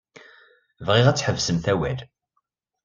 Bɣiɣ 0.85 1.05
ad 1.07 1.15
tḥebsemt 1.17 1.65
awal. 1.73 1.99